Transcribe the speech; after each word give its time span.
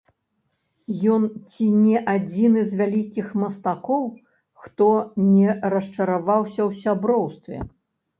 Ён 1.15 1.25
ці 1.51 1.65
не 1.81 1.97
адзіны 2.13 2.63
з 2.71 2.79
вялікіх 2.79 3.27
мастакоў, 3.41 4.07
хто 4.63 4.87
не 5.35 5.47
расчараваўся 5.75 6.61
ў 6.69 6.81
сяброўстве. 6.85 7.57